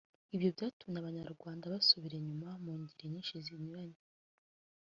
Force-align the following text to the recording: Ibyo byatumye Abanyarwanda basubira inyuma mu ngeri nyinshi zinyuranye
Ibyo 0.35 0.49
byatumye 0.55 0.97
Abanyarwanda 0.99 1.71
basubira 1.73 2.15
inyuma 2.17 2.49
mu 2.63 2.71
ngeri 2.79 3.05
nyinshi 3.11 3.35
zinyuranye 3.45 3.99